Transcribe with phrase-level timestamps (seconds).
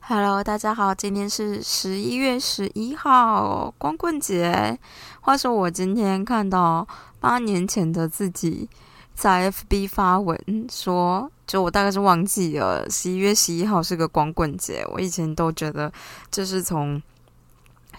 [0.00, 4.78] Hello，大家好，今天是十一月十一号，光棍节。
[5.22, 6.86] 话说我今天看到
[7.18, 8.68] 八年前的自己
[9.14, 10.38] 在 FB 发文
[10.70, 14.86] 说，就我大概是忘记了十一月十一号是个光棍节。
[14.92, 15.90] 我以前都觉得
[16.30, 17.00] 这是从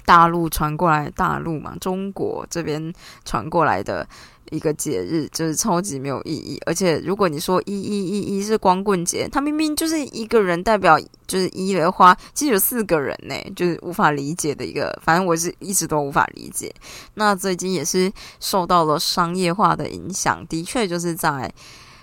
[0.07, 2.93] 大陆传过来，大陆嘛，中国这边
[3.25, 4.07] 传过来的。
[4.49, 16.73] 一个节日就是超级没有意义，而且如果你说一一一一是光棍节，他明明就是一个人代表就是一的话，其实有四个人呢，就是无法理解的一个，反正我是一直都无法理解。
[17.15, 21.53] 那最近也是受到了商业化的影响，的确就是在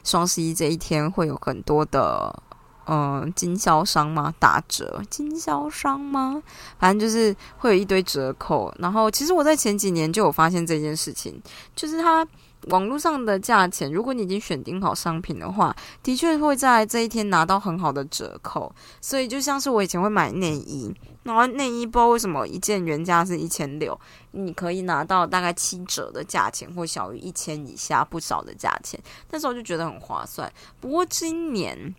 [0.04, 2.43] 双十一这一天会有很多的。
[2.86, 4.34] 嗯，经销商吗？
[4.38, 5.02] 打折？
[5.08, 6.42] 经销商吗？
[6.78, 8.74] 反正就是会有一堆折扣。
[8.78, 11.40] 然后，其实我在前几年就有发现这件事情，
[11.74, 12.26] 就是它
[12.68, 18.70] 网络上的价钱，如果你已经选定好商品的话，的确会在这一天拿到很好的折扣。
[19.00, 23.98] 所以，就像是我以前会买内衣，然后内衣不知道为什么一件原价是一千六，
[24.32, 30.52] 你可以拿到大概七折的价钱，或小于一千以下不少的价钱，那时候就觉得很划算。
[30.80, 31.94] 不过今年。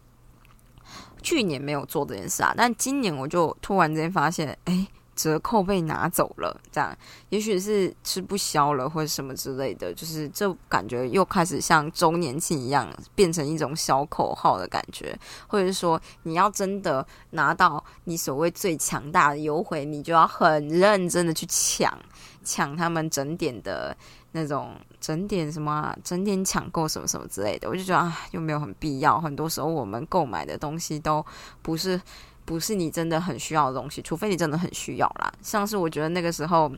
[1.25, 6.95] 去年没有做这件事啊，但今年我就突然间发现，哎，折扣被拿走了，这样。
[7.29, 21.97] 也许是吃不消了，或者什么之类的，就是这感觉又开始像周年庆一样，变成一种小口号的感觉，或者是说你要真的拿到你所谓最强大的优惠，你就要很认真的去抢
[22.45, 23.97] 抢他们整点的。
[24.37, 29.17] 那种整点什么整点抢购什么什么之类的，我就觉得啊，又没有很必要。
[29.17, 31.25] 很多时候我们购买的东西都
[31.61, 31.97] 不是
[32.43, 35.33] 不是你真的很需要的东西，除非你真的很需要啦。
[35.41, 36.69] 像是我觉得那个时候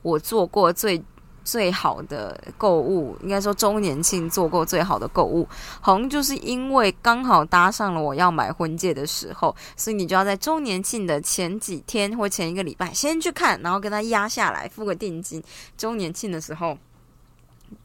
[0.00, 1.04] 我做过最。
[1.46, 5.48] 最好的购物，应该说周年庆做过最好的购物，
[5.80, 15.40] 好像就是因为刚好搭上了我要买婚戒的时候，所以你就要在周年庆的前几天或前一个礼拜先去看，然后跟他压下来付个定金，
[15.76, 16.76] 周年庆的时候。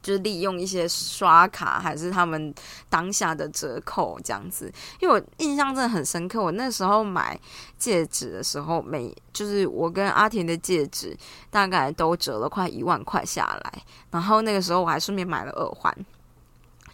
[0.02, 2.54] 就是利用一些刷卡，还是他们
[2.90, 4.72] 当下的折扣这样子。
[5.00, 7.40] 因为我印象真的很深刻，我那时候买
[7.78, 11.16] 戒指的时候，每就是我跟阿田的戒指
[11.50, 13.84] 大概都折了快一万块下来。
[14.10, 15.96] 然后那个时候我还顺便买了耳环，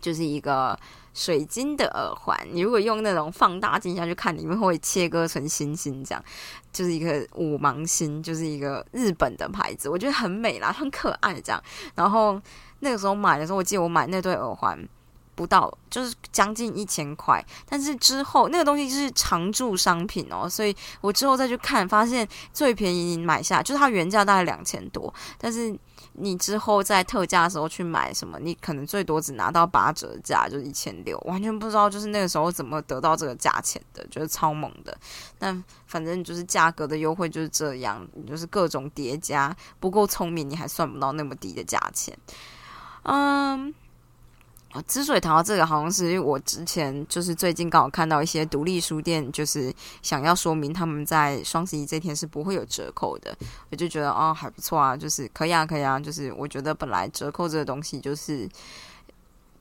[0.01, 0.77] 就是一个
[1.13, 2.37] 水晶的耳环。
[2.51, 6.23] 你如果用那种放大镜下去看，里面会切割成星星，这样
[6.71, 11.63] 就是一个五芒星，就是一个日本的牌子，我觉得很美啦，很可爱这样。
[11.95, 12.41] 然后。
[12.79, 14.87] 那个时候买的时候，我记得我买那对耳环
[15.35, 17.43] 不到，就是将近一千块。
[17.67, 25.77] 但是之后那个东西是常驻商品哦，所以我之后再去看，发现最便宜你买下就是它原价大概两千多，但是
[26.13, 34.97] 你之后在特价的时候去买什么，你可能最多只拿到八折价，就是一千六，完全不知道就是那个时候怎么得到这个价钱的，就是超猛的。
[35.37, 42.17] 但反正就是价格的优惠就是这样，就是各种叠加，不够聪明你还算不到那么低的价钱。
[43.09, 43.73] 嗯，
[44.73, 53.33] 我之所以谈到这个，好像是因为我之前就是最近刚好看到一些独立书店，就是想要说明他们在双十一这天是不会有折扣的，
[53.71, 58.45] 我就觉得哦还不错啊，就是可以啊，可以啊，就是我觉得本来折扣这个东西就是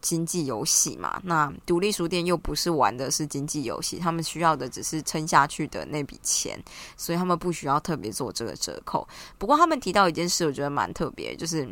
[0.00, 6.60] 经济游戏嘛，那独立书店又不是玩的是经济游戏，他们需要的只是撑下去的那笔钱，
[6.96, 9.06] 所以他们不需要特别做这个折扣。
[9.38, 11.68] 不过他们提到一件事，我觉得蛮特别，就是。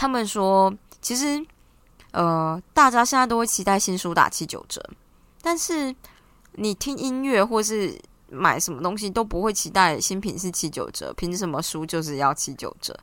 [0.00, 0.72] 他们说，
[1.02, 1.44] 其实，
[2.12, 4.80] 呃，大家现在都会期待新书打七九折，
[5.42, 5.92] 但是
[6.52, 8.00] 你听音乐或是
[8.30, 12.96] 买什么东西都不会期待新品是七九折，凭什么书就是要七九折？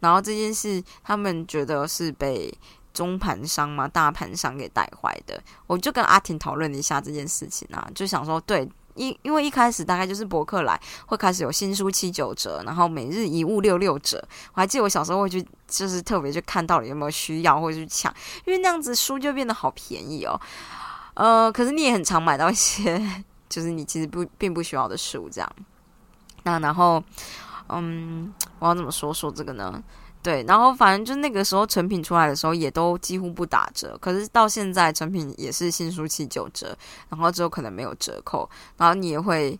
[0.00, 2.52] 然后这件事，他们觉得是被
[2.92, 5.42] 中盘商嘛、大盘商给带坏的。
[5.66, 8.68] 我就跟阿婷讨论了一下这件事情啊，就想说，对。
[8.94, 14.22] 因因为一开始大概就是博客来会开始有新书七九折，然后每日一物六六折。
[14.54, 18.14] 我还记得我小时候会去，就是特别去看到底有没有需要，或者去抢，
[18.44, 20.40] 因为那样子书就变得好便宜哦。
[21.14, 25.52] 呃，可是你也很常买到一些，就是你其实不并不需要的书这样。
[26.44, 27.02] 那然后，
[27.68, 29.82] 嗯，我要怎么说说这个呢？
[30.22, 33.98] 对，然后反正就那个时候成品出来的时候，也都几乎不打折。
[34.00, 36.76] 可是到现在成品也是新书七九折，
[37.08, 39.58] 然后之后可能没有折扣，然后你也会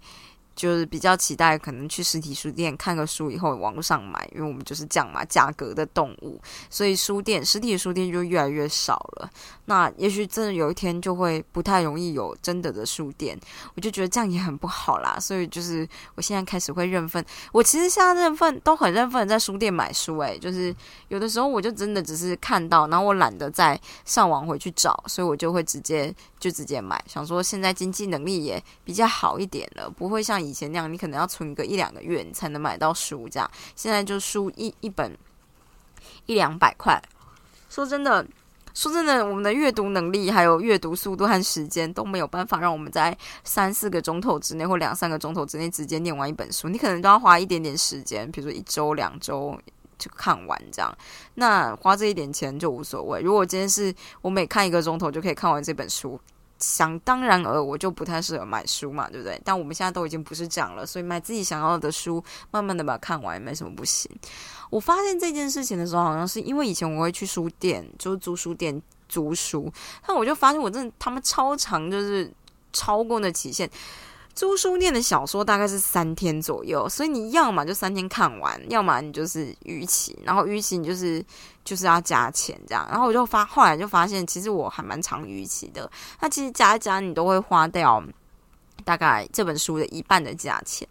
[0.54, 9.30] 就是比较期待，可能去实体书店看个书以后网络上买，因为我们就是这样嘛，价格的动物，所以书店实体书店就越来越少了。
[9.66, 13.38] 那也许真的有一天就会不太容易有真的的书店，
[13.74, 15.18] 我就觉得这样也很不好啦。
[15.18, 20.74] 所以就是我现在开始会认份，我其实现在认份都很认份在书店买书，诶，就是
[21.08, 33.50] 有的时候我就真的只是看到，然后我懒得再上网回去找，所以我就会直接就直接买，想说现在经济能力也比较好一点了，不会像以前那样，你可能要存个一两个月你才能买到书这样。
[33.76, 35.16] 现在就书一一本
[36.26, 37.02] 一两百块，
[37.68, 38.26] 说真的。
[38.74, 46.70] 说真的，我们的阅读能力、还有阅读速度和时间都没有办法让我们在三四个钟头之内或两三个钟头之内直接念完一本书。
[46.70, 49.54] 你可能都要花一点点时间，比如说一周、两周
[49.98, 50.90] 就看完这样。
[51.34, 53.20] 那花这一点钱就无所谓。
[53.20, 56.18] 如果今天是我每看一个钟头就可以看完这本书，
[56.62, 59.38] 想当然而我就不太适合买书嘛，对不对？
[59.44, 62.22] 但我们现在都已经不是这样了，所以买自己想要的书，
[62.52, 64.10] 慢慢的把它看完也没什么不行。
[64.70, 69.70] 我发现这件事情的时候，好像是因为以前我会去书店，就是租书店租书，
[70.06, 72.32] 但我就发现我真的他们超长，就是
[72.72, 73.68] 超过那期限。
[74.34, 81.24] 租书店的小说大概是三天左右，所以你要么就三天看完，要么你就是逾期，然后逾期你就是
[81.64, 82.86] 就是要加钱这样。
[82.90, 85.90] 然后我就发后来就发现，其实我还蛮常逾期的，
[86.20, 88.02] 那其实加一加你都会花掉
[88.84, 90.86] 大概这本书的一半的价钱。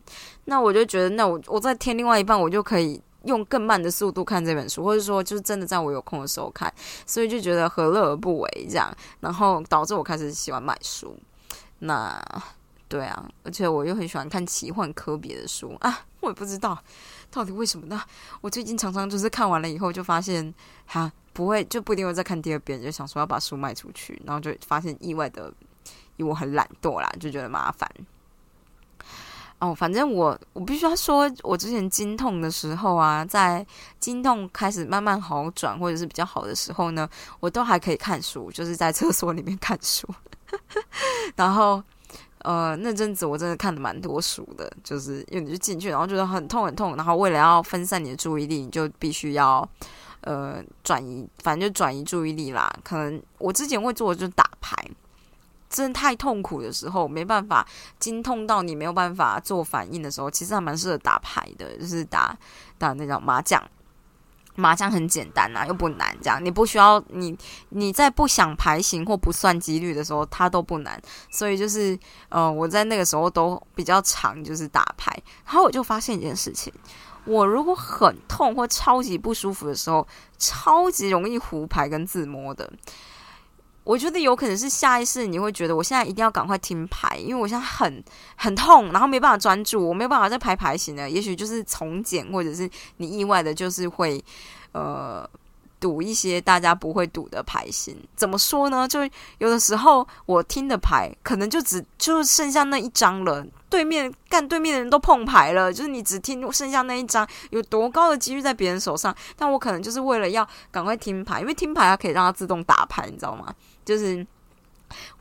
[0.45, 3.01] 那我就觉得，那我我再添另外一半，我就可以。
[3.25, 6.73] 用更慢的速度看这本书，或者说就是真的在我有空的时候看，
[7.05, 11.15] 所以就觉得何乐而不为这样，然后导致我开始喜欢买书。
[11.77, 12.19] 那
[12.91, 16.77] 对啊，而且我又很喜欢看奇幻科别的书啊，我也不知道
[17.31, 18.03] 到底为什么呢？
[18.41, 20.53] 我最近常常就是看完了以后就发现，
[20.85, 25.45] 哈，不会就不一定会再看第二遍，就想说要把书卖出去，然后就发现意外的，
[26.17, 27.89] 因为我很懒惰啦，就觉得麻烦。
[29.59, 33.65] 哦，反正我我必须要说，我之前经痛的时候啊，在
[34.01, 37.07] 经痛开始慢慢好转或者是比较好的时候呢，
[37.39, 40.05] 我都还可以看书，就是在厕所里面看书。
[41.37, 41.81] 然后，
[42.43, 49.67] 呃，那阵子我真的看的蛮多书的，就是因为你就进去，然后觉得很痛很痛，然后为了要分散你的注意力，你就必须要
[50.21, 52.71] 呃转移，反正就转移注意力啦。
[52.83, 54.75] 可能我之前会做的就是打牌。
[55.69, 57.65] 真的太痛苦的时候，没办法，
[57.97, 62.37] 筋痛到你没有办法做反应的时候，其实还蛮适合打牌的，就是打
[62.77, 63.63] 打那种麻将。
[64.55, 67.37] 麻将很简单啊，又不难，这样你不需要你
[67.69, 71.01] 你在不想牌型或不算几率的时候，它都不难。
[71.29, 71.97] 所以就是，
[72.29, 75.11] 呃，我在那个时候都比较常就是打牌，
[75.45, 76.71] 然后我就发现一件事情：
[77.25, 80.07] 我如果很痛或超级不舒服的时候，
[80.37, 82.71] 超级容易胡牌跟自摸的。
[83.83, 88.03] 我觉得有可能是下意识，你会觉得我现在一定要赶快听牌，因为我现在很
[88.35, 91.09] 很痛，然后没办法专注，我没有办法再排牌型了。
[91.09, 94.23] 也许就是重剪，或者是你意外的，就是会
[94.73, 95.27] 呃
[95.81, 97.97] 赌一些大家不会赌的牌型。
[98.15, 98.87] 怎么说呢？
[98.87, 98.99] 就
[99.39, 103.45] 有的时候我听的牌可能就只就剩下那一张了。
[103.67, 109.15] 对面干对面的人都碰牌了，就是你只听剩下那一张，有多高的几率在别人手上？
[109.35, 113.53] 但我可能就是为了要赶快听牌，因为听牌它可以让它自动打牌，你知道吗？
[113.83, 114.25] 就是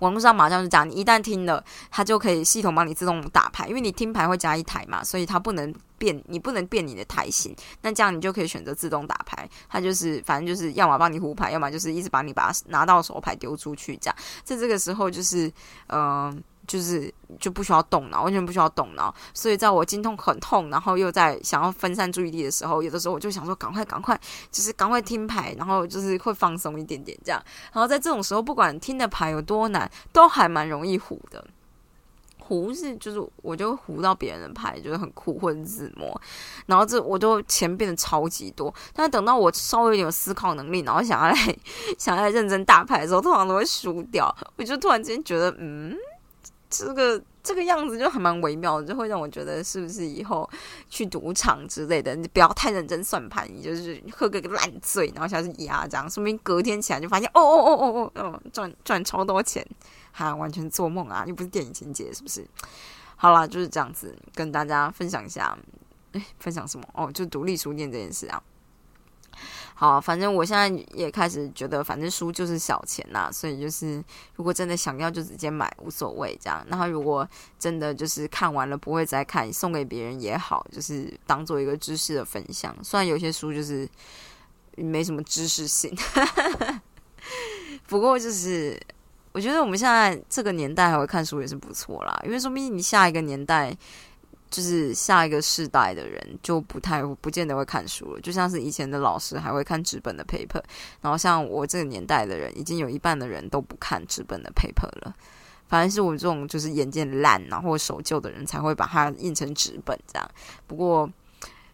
[0.00, 7.54] 网络上马上就讲，你一旦听了，它就可以系统帮你自动打牌，因为你听牌会加一台嘛，所以它不能变，你不能变你的台型。
[7.82, 15.52] 那这样你就可以选择自动打牌，它就是反正就是要么帮你胡牌，要么就是一直把你把拿到手牌丢出去，这样在这个时候就是
[15.88, 16.42] 嗯。
[16.70, 19.12] 就是就不需要动脑，完全不需要动脑。
[19.34, 24.16] 所以在我筋痛很痛，然后又在想要分散注意力的时候，有的时候我就想说，赶快赶快，
[24.52, 27.42] 就是赶快听牌，然后就是会放松一点点这样。
[27.72, 31.44] 然后在这种时候，不管听的牌有多难，都还蛮容易糊的。
[32.38, 36.20] 糊是就是我就糊到别人的牌，觉得很酷或者自摸，
[36.66, 38.72] 然后这我都钱变得超级多。
[38.94, 41.56] 但等到我稍微有点思考能力，然后想要来
[41.98, 44.32] 想要认真打牌的时候，通常都会输掉。
[44.56, 45.96] 我就突然间觉得，嗯。
[46.70, 50.48] 这个这个样子就还蛮微妙的，就会让我觉得是不是以后
[50.88, 59.66] 去赌场之类的，你不要太认真算盘，你就是喝个烂醉，然后下去压这样，说明隔天起来就发现哦哦哦哦哦哦，赚赚超多钱，
[60.12, 62.46] 哈，完全做梦啊，又不是电影情节，是不是？
[63.16, 65.58] 好啦，就是这样子跟大家分享一下，
[66.12, 66.88] 哎，分享什么？
[66.94, 68.40] 哦，就独立书店这件事啊。
[69.80, 76.62] 好，反正我现在也开始觉得，反正书就是小钱呐，所以就是如果真的想要就直接买，无所谓这样。
[76.68, 77.26] 然后如果
[77.58, 82.76] 真的就是看完了不会再看，送给别人也好，就是当做一个知识的分享。
[82.84, 83.88] 虽然有些书就是
[84.76, 85.90] 没什么知识性，
[87.88, 88.78] 不过就是
[89.32, 93.74] 我觉得我们现在这个年代还会看书也是不错啦，因为说不定你下一个年代。
[94.50, 100.60] 就是下一个世代的人就不太不见得会看书了，就像是以前的老师还会看纸本的 paper，
[101.00, 105.14] 然后像我这个年代的人，已经有一半的人都不看纸本的 paper 了。
[105.68, 110.30] 反正是我这种就是眼见烂啊或者守旧的人才会把它印成纸本这样。
[110.66, 111.08] 不过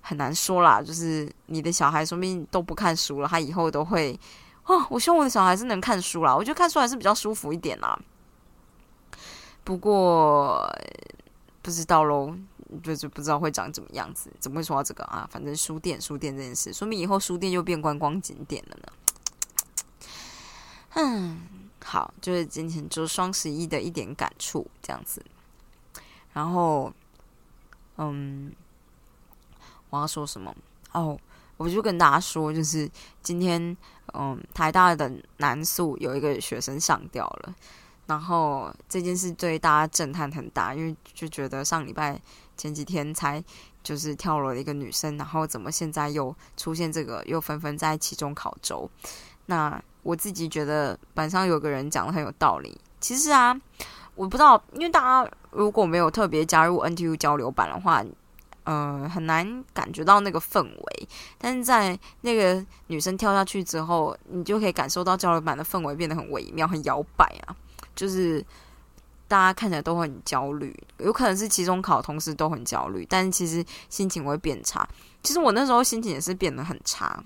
[0.03, 4.21] 很难说啦，就是你的小孩说不定都不看书了，他以后都会
[4.67, 4.87] 哦。
[4.91, 7.99] 我希望我的小孩是能看书啦，我觉得看书还是比较舒服一点啦。
[9.65, 10.71] 不过
[11.63, 12.37] 不知道喽。
[12.83, 15.29] 就是不知道会长怎么样子，怎么会说到这个啊？
[15.31, 18.93] 反正书店，书店这件事，说明以后书店又变观光景点了呢。
[20.99, 21.41] 嗯，
[21.85, 25.25] 好，就是今天就双十一的一点感触这样子。
[26.33, 26.93] 然后，
[27.97, 28.53] 嗯，
[29.91, 30.55] 我要说什么？
[30.93, 31.19] 哦，
[31.57, 32.91] 我就跟大家说，就是
[33.23, 33.77] 今天，
[34.15, 37.55] 嗯，台大的南宿有一个学生上吊了。
[38.07, 42.21] 然后这件事对大家震撼很大，因为就觉得上礼拜
[42.57, 43.43] 前几天才
[43.83, 48.89] 就是跳楼的一个女生，然后怎么现在又出现这个，又纷纷在期中考周。
[49.47, 52.81] 那我自己觉得板上有个人讲的很有道理。
[53.01, 53.55] 其实啊，
[54.15, 58.03] 我不知道，因为大家如果没有特别加入 NTU 交流版的话，
[58.65, 61.09] 呃，很难感觉到那个氛围。
[61.39, 67.55] 但是在那个女生跳下去之后，你就可以感受到交流版的氛围变得很微妙、很摇摆啊。
[67.95, 68.45] 就是
[69.29, 74.89] 大家看起来都很焦虑，有可能是期中考同时都很焦虑，但其实心情会变差。
[75.23, 77.23] 其实我那时候心情也是变得很差。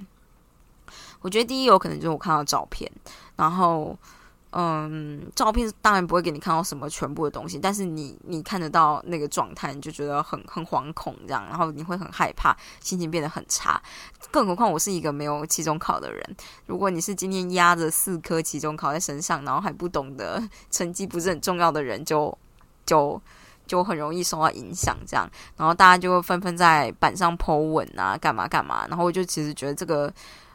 [1.21, 2.91] 我觉得第一有可能就是我看到照片，
[3.37, 3.97] 然后。
[4.53, 13.81] 嗯，照片当然不会给你看到什么全部的东西，但是你你看得到那个状态，你就觉得很很惶恐这样，然后你会很害怕，心情变得很差。
[14.33, 22.37] 更何况我是一个没有期中考的人，如果你是今天压着四科期中考在身上，然后还不懂得成绩不是很重要的人，就
[22.85, 23.23] 就
[23.69, 30.13] 就很容易受到影响这样，然后大家就纷纷在板上 Po 文啊，干嘛干嘛，然后我就其实觉得这个。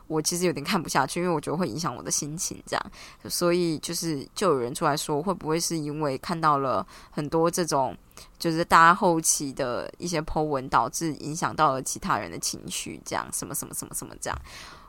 [0.08, 2.92] 我其实有点看不下去，因为我觉得会影响我的心情，这样，
[3.30, 7.98] 所以就是就有人出来说，会不会是因为看到了很多这种，
[8.38, 14.40] 就是大家后期的一些 Po 文，导致影响到了其他人的情绪，这样，什么什么什么什么这样，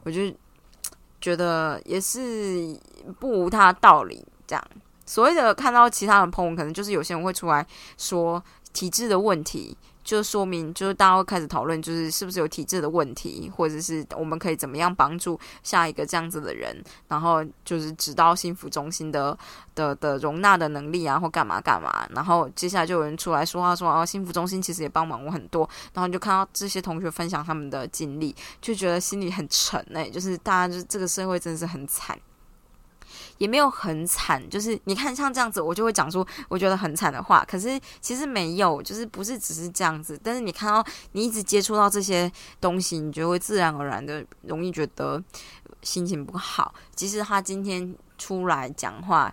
[0.05, 0.21] 我就
[1.21, 2.79] 觉得也是
[3.19, 4.65] 不无他道理，这样，
[5.07, 8.43] 所谓的看到其他人 Po 文，可能就是有些人会出来说
[8.73, 9.77] 体质的问题。
[10.07, 19.37] 就说明，就是大家会开始讨论，就是是不是有体质的问题，或者是我们可以怎么样帮助下一个这样子的人，然后就是指到幸福中心的
[19.75, 22.07] 的的容纳的能力啊，或干嘛干嘛。
[22.15, 25.69] 然后接下来就有人出来说话说啊，幸福中心其实也帮忙我很多。
[25.93, 28.33] 然后就看到这些同学分享他们的经历，
[28.63, 32.17] 就觉得心里很沉哎，就是大家就这个社会真的是很惨。
[33.39, 37.45] 也没有很惨，就是你看像这样子，我就会讲出我觉得很惨的话。
[37.47, 40.19] 可是其实没有，就是不是只是这样子。
[40.23, 45.23] 但是你看到你一直接触到这些东西，你就会自然而然的容易觉得
[45.83, 46.75] 心情不好。
[46.95, 49.33] 即使他今天出来讲话，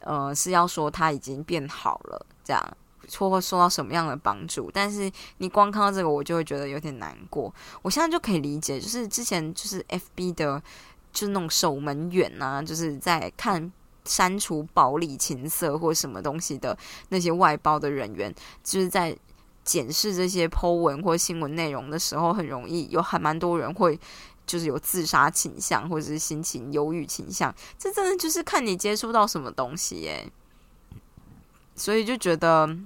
[0.00, 2.76] 呃，是要说他已经变好了，这样
[3.18, 7.54] 或会受到什么样的帮助，但是你光看到这个，我就会觉得有点难过。
[7.82, 10.60] 我现在就可以理解，就是之前就是 F B 的。
[11.14, 13.72] 就是那种守门员呐，就是在看
[14.04, 16.76] 删除暴力、情色或什么东西的
[17.08, 19.16] 那些外包的人员，就是在
[19.64, 23.98] 检视这些 Po 文或新闻内容的时候，很容易有还蛮多人会
[24.44, 27.54] 就是有自杀倾向或者是心情忧郁倾向。
[27.78, 30.30] 这真的就是看你接触到什么东西耶，
[31.74, 32.76] 所以就觉得。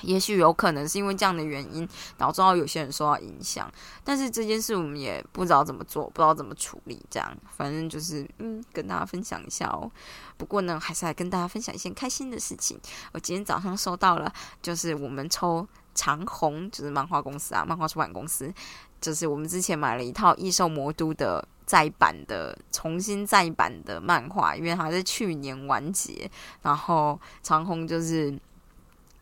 [0.00, 3.70] 也许有可能是因为这样的原因导致到有些人受到影响，
[4.02, 9.88] 但是这件事我们也不知道怎么做，不知道怎么处理，这样反正就是嗯，跟大家分享一下哦。
[10.36, 12.80] 不过呢，还是来跟大家分享一件开心的事情。
[13.12, 18.52] 我今天早上收到了，就是我们抽长虹，就是漫画公司啊，漫画出版公司，
[19.00, 26.28] 就是我们之前买了一套《异兽魔都》的再版的、重新再版的漫画，因为它是去年完结，
[26.62, 28.36] 然后长虹就是。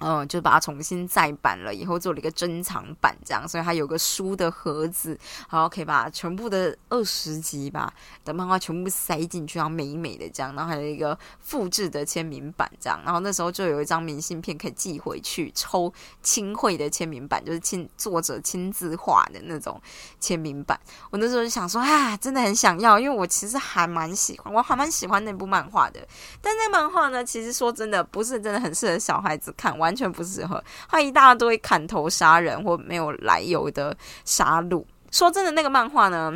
[0.00, 5.18] 嗯，就把它重新再版了，以后做了一个珍藏版，这样，所以它有个书的盒子，
[5.50, 7.92] 然后可以把全部的二十集吧
[8.24, 15.92] 的漫画全部塞进去，然后美美的这样，然后还有一个复制的签名版，这样，然后那时候就有一张明信片可以寄回去抽
[16.22, 19.78] 亲绘的签名版，就是亲作者亲自画的那种
[20.18, 20.80] 签名版。
[21.10, 26.00] 我那时候就想说，啊，真的很想要，因为我其实还蛮喜欢，我还蛮喜欢那部漫画的。
[26.40, 29.89] 但那漫画呢，其实说真的，不是真的很适合小孩子看，完。
[29.90, 34.84] 完全不适合，他一大堆砍头杀人或没有来由的杀戮。
[35.10, 36.32] 说真的，那个漫画呢，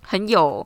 [0.00, 0.64] 很有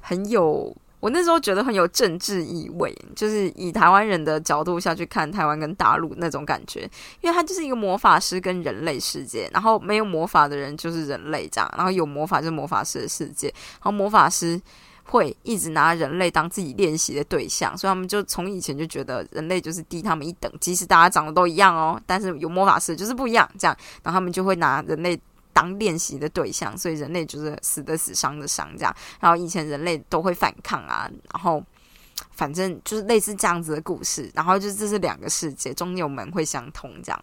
[0.00, 6.88] 很有我那时候觉得很有政治意味，就是以台湾人的角度下去看台湾跟大陆那种感觉，
[7.20, 14.58] 因为它就是一个魔法师跟人类世界，然后没有魔法的人就是人类这样，然后有魔法就是魔法师的世界，然后魔法师
[15.10, 25.20] 会一直拿人类当自己练习的对象，所以他们就从以前就觉得人类就是低他们一等，即使大家长得都一样哦，但是有魔法师就是不一样，这样，然后他们就会拿人类。
[25.52, 28.96] 当练习的对象，所以人类就是死的死，伤的伤，这样。
[29.18, 31.62] 然后以前人类都会反抗啊，然后
[32.30, 34.30] 反正就是类似这样子的故事。
[34.32, 37.22] 然后就这是两个世界，中间有门会相通这样。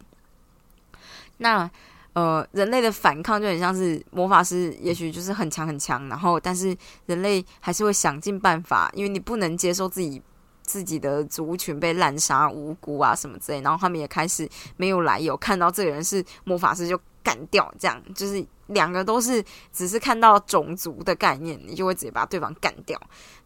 [1.37, 1.71] 那
[2.17, 10.19] 呃，人类的反抗就很像是魔法师，也许就是很强很强，然后但是人类还是会想尽办法，因为你不能接受自己
[10.63, 13.61] 自己的族群被滥杀无辜啊什么之类。
[13.61, 16.99] 然后他们也开始没有来由看到这个人是魔法师就。
[17.23, 19.43] 干掉，这样就是两个都是
[19.73, 22.97] 只是看到种族的概念，你就会直接把对方干掉，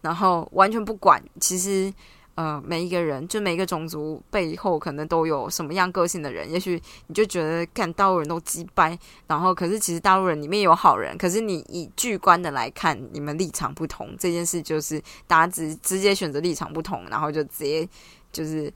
[0.01, 1.19] 然后完全不管。
[1.39, 1.91] 其实，
[2.41, 17.87] 呃，每一个人就每一个种族背后可能都有什么样个性的人，也许你就觉得看大陆人都鸡掰，然后可是其实大陆人里面有好人，可是你以巨观的来看，你们立场不同，这件事就是大家直直接选择立场不同，然后就直接
[18.31, 18.73] 就是。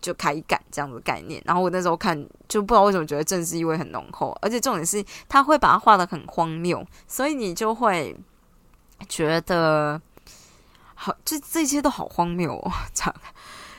[0.00, 2.14] 就开干这样的概念，然后我那时候看
[2.46, 8.14] 就不知道为什么觉得政治意味很浓厚，而且重点是他会把它画的很荒谬，所以你就会
[9.08, 9.98] 觉得
[11.04, 13.14] 好，这这些都好荒谬哦， 这样。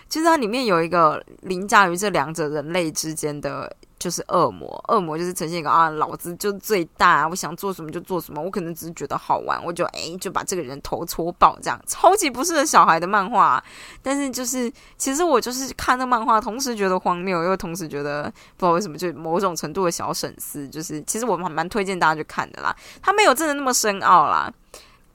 [0.07, 3.75] 其实它里面有一个凌驾于这两者人类之间的。
[3.97, 13.63] 就是恶魔，恶魔就是呈现一个啊，老子就最大，我想做什么就做什么，我可能只是觉得好玩，我就哎就把这个人头戳爆，这样超级不适合小孩的漫画。
[14.03, 18.23] 但是就是其实我就是看那漫画，同时觉得荒谬，又同时觉得
[18.57, 20.67] 不知道为什么，就某种程度的小省思。
[20.67, 24.53] 就是其实我蛮蛮推荐大家去看的啦，它没有真的那么深奥啦。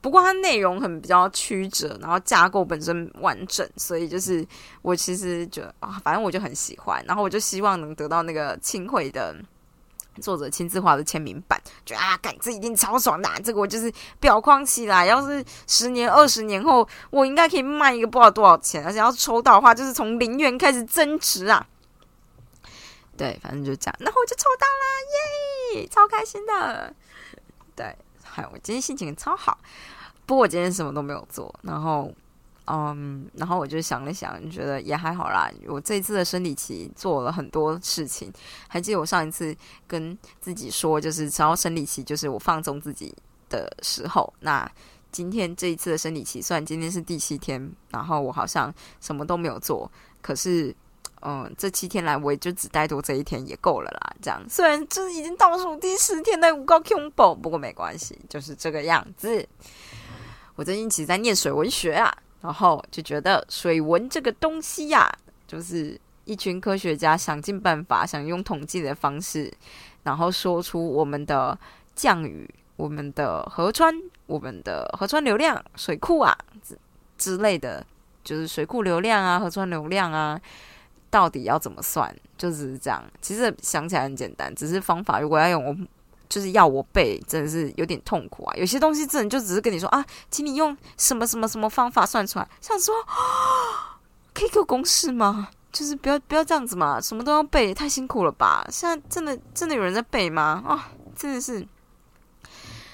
[0.01, 4.45] 不过它内容很比较曲折，然后架构本身完整，所以就是
[4.81, 9.35] 我其实觉得啊，反正我就很喜欢，然后我就希望能得到那个青会的
[10.19, 21.65] 作者亲自画的签名版，觉得啊，改这一定超爽的，这个我就是裱框起来，要是十年、二十年后，我应该可以卖一个不知道多少钱，而且要抽到的话，就是从零元开始增值啊。
[23.15, 26.91] 对，反正就这样，然后我就抽到了，耶，超开心的，
[27.75, 27.95] 对。
[28.33, 29.59] 嗨，我今天心情超好，
[30.25, 31.53] 不过我今天什么都没有做。
[31.63, 32.09] 然后，
[32.67, 35.51] 嗯，然后我就想了想，觉得也还好啦。
[35.67, 38.31] 我这一次的生理期做了很多事情，
[38.69, 39.53] 还记得我上一次
[39.85, 43.13] 跟自己说，就是只要生理期就是我放纵自己
[43.49, 44.33] 的时候。
[44.39, 44.65] 那
[45.11, 50.73] 今天这一次的生理期，虽然今天是第七天，然后我好像什么都没有做，可是。
[51.23, 54.15] 嗯，这七天来我也就只待多这一天也够了啦。
[54.21, 59.47] 这样虽然这已经倒数第十天的五高 Q 宝，不过没关系，就是这个样子。
[60.55, 65.11] 我最近其实在念水文学啊，然后就觉得水文这个东西呀，
[65.47, 69.51] 就是一群科学家想尽办法，想用统计的方式，
[70.03, 71.57] 然后说出我们的
[71.95, 73.93] 降雨、我们的河川、
[74.25, 76.77] 我们的河川流量、水库啊之
[77.17, 77.85] 之类的，
[78.23, 80.39] 就是水库流量啊、河川流量啊。
[81.11, 82.15] 到底要怎么算？
[82.35, 83.03] 就只是这样。
[83.21, 85.77] 其实想起来很简单，只是方法如果要用我，
[86.27, 88.55] 就是要我背，真的是有点痛苦啊。
[88.55, 92.49] 有些东西真的就只是跟你说啊，请你用什么什么什么方法算出来。
[92.59, 92.95] 想说，
[94.33, 95.49] 可以给我公式吗？
[95.71, 98.65] 就是不要不要这样子嘛，什么都要背，太辛苦了吧？
[98.69, 100.63] 现在真的真的有人在背吗？
[100.65, 101.67] 啊，真的是。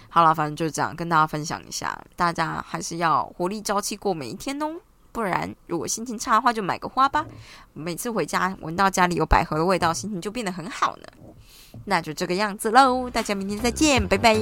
[0.10, 4.76] 好了，反正就这样跟大家分享一下，大家还是要活力朝气过每一天哦。
[5.18, 7.26] 不然，如果心情差的话，就买个花吧。
[7.74, 11.08] 每次回家闻到家里有百合的味道，心情就变得很好呢。
[11.86, 14.38] 那就这个样子喽，大家明天再见，拜拜。